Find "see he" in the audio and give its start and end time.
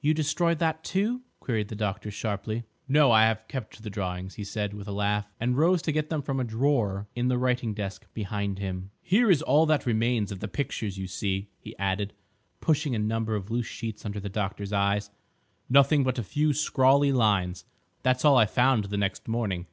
11.06-11.78